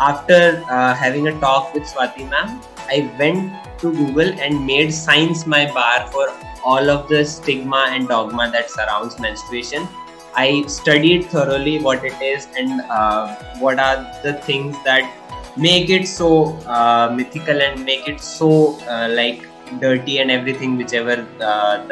after 0.00 0.64
uh, 0.70 0.94
having 0.94 1.28
a 1.28 1.38
talk 1.40 1.74
with 1.74 1.84
Swati 1.84 2.28
ma'am, 2.28 2.60
I 2.88 3.10
went 3.18 3.52
to 3.80 3.92
Google 3.92 4.32
and 4.40 4.66
made 4.66 4.92
science 4.92 5.46
my 5.46 5.70
bar 5.72 6.06
for 6.08 6.28
all 6.64 6.90
of 6.90 7.08
the 7.08 7.24
stigma 7.24 7.86
and 7.90 8.08
dogma 8.08 8.50
that 8.50 8.70
surrounds 8.70 9.18
menstruation. 9.18 9.86
I 10.34 10.64
studied 10.66 11.26
thoroughly 11.26 11.78
what 11.80 12.04
it 12.04 12.20
is 12.22 12.46
and 12.56 12.80
uh, 12.82 13.34
what 13.58 13.78
are 13.78 14.06
the 14.22 14.34
things 14.34 14.76
that 14.84 15.19
make 15.56 15.90
it 15.90 16.06
so 16.08 16.56
uh, 16.66 17.10
mythical 17.12 17.60
and 17.60 17.84
make 17.84 18.08
it 18.08 18.20
so 18.20 18.78
uh, 18.88 19.08
like 19.08 19.46
dirty 19.80 20.18
and 20.18 20.30
everything, 20.30 20.76
whichever 20.76 21.16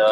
the 0.01 0.11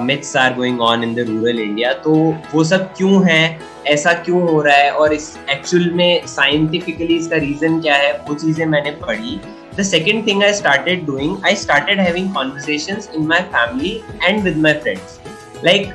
myths 0.00 0.36
are 0.36 0.54
going 0.54 0.80
on 0.80 1.02
in 1.04 1.14
the 1.14 1.20
rural 1.28 1.58
India 1.60 1.92
तो 2.02 2.12
वो 2.52 2.62
सब 2.64 2.82
क्यों 2.96 3.24
है? 3.28 3.60
ऐसा 3.86 4.12
क्यों 4.12 4.42
हो 4.48 4.60
रहा 4.62 4.76
है? 4.76 4.90
और 4.90 5.12
इस 5.12 5.26
एक्चुअल 5.50 5.90
में 5.94 6.26
साइंटिफिकली 6.26 7.16
इसका 7.16 7.36
रीजन 7.36 7.80
क्या 7.80 7.94
है? 7.94 8.12
वो 8.28 8.34
चीज़ें 8.34 8.64
मैंने 8.66 8.90
पढ़ी। 9.00 9.40
The 9.76 9.82
second 9.82 10.26
thing 10.26 10.42
I 10.44 10.52
started 10.54 11.04
doing 11.06 11.36
I 11.46 11.56
started 11.56 12.00
having 12.00 12.32
conversations 12.34 13.10
in 13.14 13.26
my 13.26 13.40
family 13.54 14.00
and 14.22 14.42
with 14.42 14.58
my 14.58 14.72
friends 14.82 15.18
like 15.64 15.92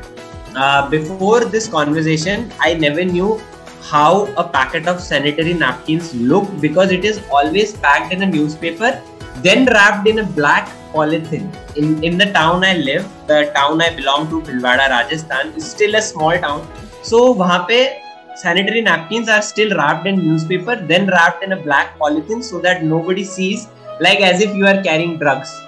before 0.91 1.45
this 1.49 1.67
conversation 1.67 2.45
I 2.63 2.75
never 2.75 3.05
knew 3.11 3.39
how 3.82 4.26
a 4.36 4.44
packet 4.48 4.86
of 4.88 5.00
sanitary 5.00 5.54
napkins 5.54 6.14
look 6.14 6.48
because 6.60 6.90
it 6.90 7.04
is 7.04 7.20
always 7.30 7.76
packed 7.76 8.12
in 8.12 8.22
a 8.22 8.26
newspaper 8.26 9.00
then 9.42 9.66
wrapped 9.66 10.06
in 10.08 10.20
a 10.20 10.24
black 10.24 10.68
polythene. 10.92 11.52
In, 11.76 12.02
in 12.04 12.18
the 12.18 12.26
town 12.32 12.64
I 12.64 12.76
live, 12.76 13.08
the 13.26 13.50
town 13.54 13.82
I 13.82 13.94
belong 13.94 14.28
to, 14.30 14.40
Bhilwara, 14.40 14.88
Rajasthan, 14.90 15.54
is 15.56 15.68
still 15.68 15.96
a 15.96 16.02
small 16.02 16.38
town. 16.38 16.66
So 17.02 17.34
वहाँ 17.34 17.66
पे 17.68 18.00
sanitary 18.36 18.80
napkins 18.80 19.28
are 19.28 19.42
still 19.42 19.76
wrapped 19.76 20.06
in 20.06 20.18
newspaper, 20.18 20.76
then 20.76 21.06
wrapped 21.08 21.42
in 21.44 21.52
a 21.52 21.56
black 21.56 21.98
polythene 21.98 22.42
so 22.42 22.60
that 22.60 22.84
nobody 22.84 23.24
sees, 23.24 23.68
like 24.00 24.20
as 24.20 24.40
if 24.40 24.54
you 24.54 24.66
are 24.66 24.82
carrying 24.82 25.18
drugs. 25.18 25.60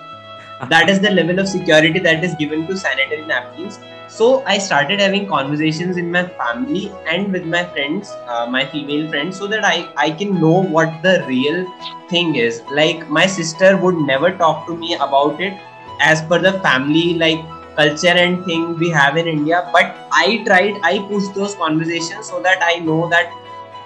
that 0.70 0.90
is 0.90 1.00
the 1.00 1.10
level 1.10 1.40
of 1.40 1.48
security 1.48 2.00
that 2.00 2.24
is 2.24 2.36
given 2.36 2.68
to 2.68 2.78
sanitary 2.78 3.26
napkins. 3.26 3.80
So 4.08 4.44
I 4.46 4.58
started 4.58 5.00
having 5.00 5.28
conversations 5.28 5.98
in 5.98 6.12
my 6.12 6.28
family 6.28 6.92
and 7.08 7.32
with 7.32 7.46
my 7.46 7.64
friends, 7.66 8.12
uh, 8.28 8.46
my 8.46 8.66
female 8.66 9.10
friends, 9.10 9.38
so 9.38 9.48
that 9.48 9.64
I, 9.66 9.90
I 9.98 10.12
can 10.12 10.40
know 10.40 10.62
what 10.62 11.02
the 11.02 11.24
real 11.28 11.66
thing 12.10 12.36
is. 12.36 12.62
Like 12.72 13.10
my 13.10 13.26
sister 13.26 13.78
would 13.78 13.96
never 13.96 14.36
talk 14.38 14.68
to 14.68 14.76
me 14.76 14.96
about 14.96 15.42
it 15.42 15.58
as 16.02 16.22
per 16.24 16.40
the 16.40 16.60
family 16.60 17.16
like 17.16 17.40
culture 17.76 18.10
and 18.10 18.44
thing 18.46 18.78
we 18.78 18.90
have 18.90 19.18
in 19.18 19.28
India. 19.28 19.68
But 19.74 19.96
I 20.12 20.44
tried, 20.46 20.80
I 20.84 21.00
pushed 21.08 21.34
those 21.34 21.56
conversations 21.56 22.28
so 22.28 22.42
that 22.42 22.62
I 22.62 22.80
know 22.80 23.10
that 23.10 23.32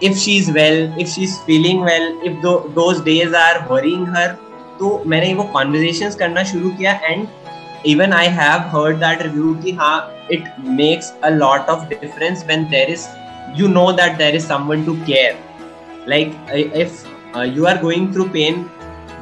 if 0.01 0.17
she's 0.17 0.51
well, 0.51 0.99
if 0.99 1.07
she's 1.07 1.39
feeling 1.43 1.81
well, 1.81 2.19
if 2.23 2.41
th- 2.41 2.75
those 2.75 3.01
days 3.01 3.33
are 3.33 3.65
worrying 3.69 4.05
her, 4.07 4.37
तो 4.79 5.01
मैंने 5.07 5.33
वो 5.33 5.43
conversation 5.53 6.09
करना 6.19 6.43
शुरू 6.43 6.69
किया 6.69 6.93
and 7.03 7.27
even 7.87 8.13
I 8.13 8.27
have 8.37 8.69
heard 8.75 8.97
that 8.97 9.21
review 9.21 9.53
की 9.63 9.71
हाँ 9.71 9.97
it 10.31 10.49
makes 10.59 11.13
a 11.23 11.29
lot 11.29 11.69
of 11.69 11.87
difference 11.89 12.45
when 12.47 12.63
there 12.69 12.89
is 12.89 13.07
you 13.57 13.67
know 13.67 13.91
that 13.91 14.17
there 14.17 14.35
is 14.35 14.45
someone 14.47 14.85
to 14.85 14.93
care 15.05 15.37
like 16.09 16.73
if 16.75 17.05
you 17.47 17.65
are 17.65 17.81
going 17.81 18.13
through 18.13 18.23
pain 18.29 18.63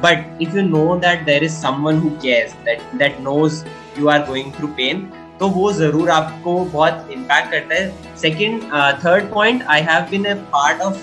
but 0.04 0.42
if 0.42 0.56
you 0.56 0.62
know 0.62 0.96
that 0.96 1.24
there 1.24 1.44
is 1.44 1.52
someone 1.56 1.98
who 1.98 2.10
cares 2.22 2.54
that 2.94 3.20
knows 3.20 3.64
you 3.98 4.08
are 4.08 4.24
going 4.26 4.52
through 4.52 4.66
pain 4.80 5.08
तो 5.40 5.48
वो 5.50 5.72
ज़रूर 5.72 6.10
आपको 6.10 6.52
बहुत 6.64 7.08
impact 7.12 7.50
करता 7.50 7.74
है। 7.74 8.16
Second 8.16 8.62
third 9.04 9.24
point 9.30 9.62
I 9.68 9.80
have 9.82 10.02
been 10.10 10.26
a 10.26 10.34
part 10.52 10.82
of 10.82 10.98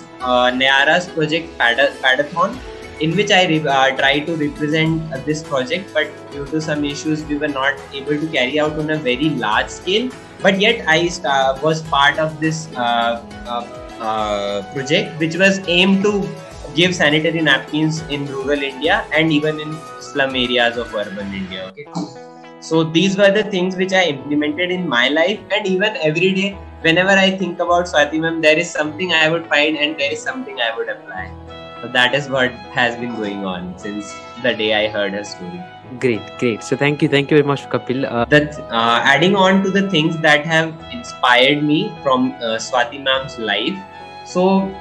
नयाराज 0.58 1.08
project 1.08 1.50
Padathon 1.62 2.58
in 3.02 3.16
which 3.16 3.32
I 3.32 3.46
uh, 3.58 3.96
try 3.98 4.20
to 4.20 4.36
represent 4.36 5.14
uh, 5.14 5.18
this 5.26 5.44
project, 5.44 5.94
but 5.94 6.10
due 6.32 6.46
to 6.46 6.62
some 6.62 6.86
issues, 6.86 7.24
we 7.26 7.38
were 7.38 7.48
not 7.48 7.80
able 7.94 8.20
to 8.20 8.28
carry 8.28 8.60
out 8.60 8.78
on 8.78 8.90
a 8.92 8.98
very 8.98 9.30
large 9.30 9.70
scale. 9.70 10.10
But 10.42 10.60
yet, 10.60 10.86
I 10.88 11.10
uh, 11.26 11.60
was 11.62 11.82
part 11.84 12.20
of 12.20 12.40
this 12.40 12.68
uh, 12.76 13.24
uh, 13.46 13.68
uh, 14.00 14.74
project, 14.74 15.20
which 15.20 15.36
was 15.36 15.60
aimed 15.68 16.04
to 16.04 16.28
give 16.76 16.96
sanitary 16.96 17.42
napkins 17.42 18.02
in 18.10 18.26
rural 18.28 18.62
India 18.62 19.04
and 19.12 19.34
even 19.34 19.60
in 19.60 19.78
slum 20.00 20.36
areas 20.36 20.78
of 20.78 20.94
urban 20.96 21.34
India. 21.34 21.66
Okay. 21.70 21.88
So 22.62 22.84
these 22.84 23.18
were 23.18 23.32
the 23.32 23.44
things 23.44 23.76
which 23.76 23.92
I 23.92 24.04
implemented 24.06 24.72
in 24.72 24.88
my 24.88 25.10
life, 25.10 25.40
and 25.52 25.66
even 25.66 25.98
every 25.98 26.34
day, 26.34 26.52
whenever 26.82 27.10
I 27.10 27.32
think 27.32 27.60
about 27.60 27.86
Swati 27.86 28.20
ma'am, 28.20 28.42
there 28.42 28.58
is 28.58 28.70
something 28.70 29.14
I 29.14 29.30
would 29.30 29.48
find 29.48 29.78
and 29.78 30.00
there 30.00 30.12
is 30.12 30.22
something 30.22 30.60
I 30.60 30.76
would 30.78 30.90
apply 30.90 31.41
So 31.83 31.89
that 31.89 32.15
is 32.15 32.29
what 32.29 32.51
has 32.75 32.97
been 32.97 33.15
going 33.17 33.45
on 33.45 33.79
since 33.79 34.15
the 34.43 34.55
day 34.55 34.75
I 34.75 34.89
heard 34.89 35.13
her 35.13 35.25
story. 35.25 35.61
Great, 36.01 36.23
great. 36.39 36.63
So 36.63 36.77
thank 36.77 37.03
you, 37.03 37.09
thank 37.09 37.31
you 37.31 37.37
very 37.37 37.47
much, 37.47 37.63
Kapil. 37.69 38.11
Uh, 38.11 38.25
that 38.27 38.59
uh, 38.71 39.01
adding 39.05 39.37
on 39.37 39.63
to 39.63 39.71
the 39.71 39.89
things 39.91 40.19
that 40.19 40.45
have 40.45 40.75
inspired 40.93 41.63
me 41.63 41.93
from 42.03 42.33
uh, 42.33 42.57
Swati 42.57 43.03
ma'am's 43.03 43.39
life. 43.39 43.77
So 44.27 44.75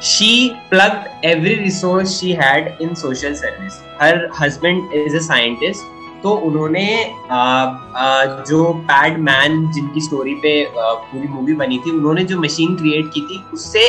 she 0.00 0.56
plugged 0.68 1.08
every 1.22 1.58
resource 1.58 2.18
she 2.18 2.32
had 2.32 2.80
in 2.80 2.94
social 2.94 3.34
service. 3.34 3.80
Her 3.98 4.28
husband 4.28 4.92
is 4.92 5.14
a 5.14 5.20
scientist. 5.20 5.82
तो 6.22 6.30
उन्होंने 6.46 6.86
आ, 7.30 7.38
आ, 7.38 8.24
जो 8.48 8.72
pad 8.90 9.18
man 9.18 9.70
जिनकी 9.72 10.00
story 10.00 10.34
पे 10.42 10.52
पूरी 10.76 11.28
movie 11.28 11.54
बनी 11.54 11.78
थी 11.86 11.90
उन्होंने 11.90 12.24
जो 12.30 12.38
मशीन 12.40 12.76
क्रिएट 12.76 13.10
की 13.14 13.20
थी 13.20 13.42
उससे 13.54 13.84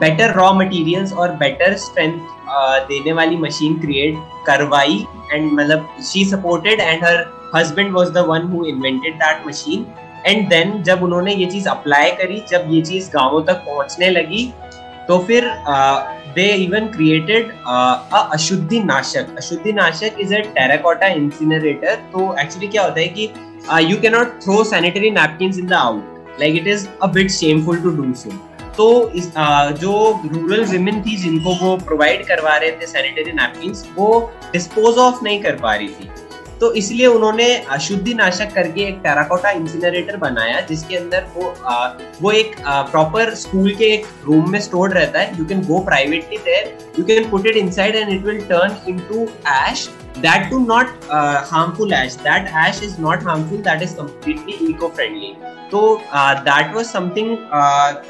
बेटर 0.00 0.34
रॉ 0.34 0.52
मटेरियल्स 0.54 1.12
और 1.12 1.32
बेटर 1.36 1.76
स्ट्रेंथ 1.76 2.18
देने 2.88 3.12
वाली 3.12 3.36
मशीन 3.36 3.78
क्रिएट 3.80 4.18
करवाई 4.46 5.04
एंड 5.32 5.52
मतलब 5.52 5.88
she 6.04 6.24
supported 6.24 6.80
and 6.80 7.04
her 7.04 7.24
husband 7.54 7.92
was 7.92 8.10
the 8.10 8.24
one 8.28 8.42
who 8.52 8.64
invented 8.64 9.14
that 9.14 9.46
machine 9.46 9.86
and 10.26 10.48
then 10.48 10.82
जब 10.82 11.02
उन्होंने 11.02 11.34
ये 11.34 11.46
चीज़ 11.46 11.68
अप्लाई 11.68 12.10
करी, 12.10 12.42
जब 12.50 12.68
ये 12.70 12.80
चीज़ 12.82 13.10
गाँवों 13.10 13.42
तक 13.42 13.62
पहुँचने 13.66 14.10
लगी 14.10 14.44
तो 15.08 15.18
फिर 15.18 15.44
they 16.36 16.46
even 16.54 16.86
created 16.86 17.52
Ashuddhi 18.32 18.80
Nashak 18.84 19.34
Ashuddhi 19.38 19.72
Nashak 19.72 20.16
is 20.20 20.34
a 20.34 20.40
terracotta 20.54 21.06
incinerator 21.20 21.94
तो 22.12 22.34
एक्चुअली 22.40 22.68
क्या 22.68 22.82
होता 22.82 23.00
है 23.00 23.08
कि 23.08 23.30
you 23.90 23.96
can 24.00 24.12
not 24.12 24.34
throw 24.42 24.62
sanitary 24.64 25.10
napkin 25.10 25.58
in 25.58 25.66
the 25.66 25.72
out 25.74 26.38
like 26.40 26.56
it 26.56 26.66
is 26.66 26.86
a 27.02 27.06
bit 27.12 27.30
shameful 27.30 27.80
to 27.80 27.90
do 27.96 28.12
so 28.14 28.38
तो 28.76 29.10
इस, 29.10 29.36
आ, 29.36 29.70
जो 29.70 30.20
रूरल 30.26 30.64
विमेन 30.64 31.02
थी 31.02 31.16
जिनको 31.16 31.54
वो 31.54 31.76
प्रोवाइड 31.76 32.26
करवा 32.26 32.56
रहे 32.56 32.72
थे 32.72 32.86
सैनिटरी 32.86 33.32
नैपकिन 33.32 33.74
वो 33.96 34.32
डिस्पोज 34.52 34.98
ऑफ़ 34.98 35.24
नहीं 35.24 35.42
कर 35.42 35.56
पा 35.56 35.74
रही 35.74 35.88
थी। 35.88 36.10
तो 36.60 36.72
इसलिए 36.72 37.06
उन्होंने 37.06 37.46
अशुद्धि 37.70 38.14
नाशक 38.14 38.52
करके 38.54 38.86
एक 38.88 39.00
टेराकोटा 39.02 39.50
इंसिनरेटर 39.50 40.16
बनाया 40.16 40.60
जिसके 40.60 40.96
अंदर 40.96 41.26
वो 41.34 41.54
आ, 41.66 41.86
वो 42.22 42.30
एक 42.32 42.56
प्रॉपर 42.66 43.34
स्कूल 43.34 43.70
के 43.74 43.92
एक 43.94 44.06
रूम 44.26 44.50
में 44.52 44.60
स्टोर्ड 44.60 44.92
रहता 44.92 45.20
है। 45.20 45.38
You 45.38 45.44
can 45.44 45.62
go 45.66 45.78
privately 45.84 46.38
there 46.38 46.76
you 46.98 47.04
can 47.04 47.28
put 47.30 47.46
it 47.46 47.56
inside 47.56 47.96
and 47.96 48.12
it 48.16 48.24
will 48.26 48.40
turn 48.50 48.76
into 48.88 49.26
ash 49.48 49.88
that 50.18 50.48
do 50.50 50.58
not 50.58 50.94
harmful 51.10 51.92
ash 51.92 52.14
that 52.22 52.50
ash 52.66 52.80
is 52.84 53.00
not 53.00 53.26
harmful 53.26 53.58
that 53.58 53.82
is 53.82 53.94
completely 53.96 54.66
eco 54.70 54.88
friendly 54.88 55.34
तो 55.70 55.80
that 56.16 56.74
was 56.74 56.86
something 56.86 57.36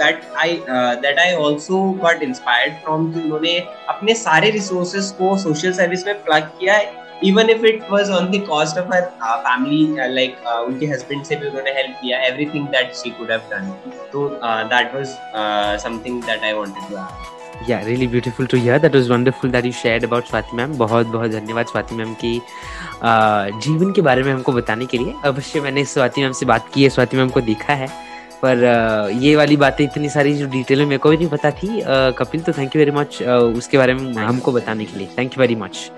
that 0.02 0.20
I 0.38 0.60
that 0.68 1.18
I 1.18 1.32
also 1.46 1.82
got 2.02 2.22
inspired 2.22 2.74
from 2.84 3.10
कि 3.12 3.20
उन्होंने 3.20 3.58
अपने 3.88 4.14
सारे 4.14 4.50
resources 4.50 5.10
को 5.18 5.36
social 5.38 5.72
service 5.72 6.06
में 6.06 6.22
plug 6.22 6.50
किया 6.60 6.78
if 7.22 7.64
it 7.64 7.90
was 7.90 8.10
on 8.10 8.30
the 8.30 8.40
cost 8.40 8.76
of 8.76 8.86
her 8.86 9.12
uh, 9.20 9.42
family 9.42 9.98
uh, 9.98 10.08
like 10.08 10.36
uh, 10.44 10.64
उनके 10.66 10.86
husband 10.86 11.24
से 11.24 11.36
भी 11.36 11.46
उन्होंने 11.48 11.72
help 11.74 12.00
किया 12.00 12.20
everything 12.30 12.66
that 12.72 12.94
she 12.96 13.10
could 13.10 13.30
have 13.30 13.48
done 13.50 13.72
so 14.12 14.38
uh, 14.40 14.68
that 14.68 14.94
was 14.94 15.16
uh, 15.34 15.78
something 15.78 16.20
that 16.20 16.42
I 16.42 16.54
wanted 16.54 16.88
to 16.90 16.96
add 16.96 17.68
yeah 17.68 17.84
really 17.84 18.06
beautiful 18.06 18.46
to 18.46 18.58
hear 18.58 18.78
that 18.78 18.92
was 18.92 19.08
wonderful 19.08 19.50
that 19.50 19.64
you 19.64 19.72
shared 19.72 20.04
about 20.04 20.28
Swati 20.28 20.56
ma'am 20.56 20.76
बहुत 20.78 21.06
बहुत 21.06 21.30
धन्यवाद 21.30 21.66
Swati 21.66 21.94
ma'am 21.94 22.14
की 22.24 22.40
जीवन 23.62 23.92
के 23.92 24.02
बारे 24.02 24.22
में 24.22 24.32
हमको 24.32 24.52
बताने 24.52 24.86
के 24.86 24.98
लिए 24.98 25.14
अवश्य 25.24 25.60
मैंने 25.60 25.84
स्वाति 25.84 26.22
मैम 26.22 26.32
से 26.32 26.46
बात 26.46 26.70
की 26.74 26.82
है 26.82 26.88
स्वाति 26.90 27.16
मैम 27.16 27.28
को 27.28 27.40
देखा 27.40 27.74
है 27.74 27.88
पर 28.42 28.64
ये 29.20 29.34
वाली 29.36 29.56
बातें 29.56 29.84
इतनी 29.84 30.08
सारी 30.08 30.34
जो 30.38 30.46
डिटेल 30.46 30.78
में 30.78 30.86
मेरे 30.86 30.98
को 30.98 31.10
भी 31.10 31.16
नहीं 31.16 31.28
पता 31.28 31.50
थी 31.50 31.82
कपिल 32.18 32.40
तो 32.40 32.52
थैंक 32.58 32.76
यू 32.76 32.80
वेरी 32.80 32.90
मच 32.96 33.22
उसके 33.22 33.78
बारे 33.78 33.94
में 33.94 34.12
हमको 34.22 34.52
बताने 34.52 34.84
के 34.84 34.98
लिए 34.98 35.08
थैंक 35.18 35.36
यू 35.36 35.40
वेरी 35.40 35.54
मच 35.64 35.90